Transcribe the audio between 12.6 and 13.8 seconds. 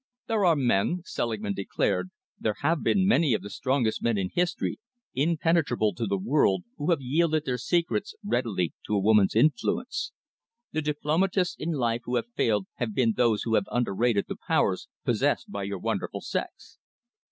have been those who have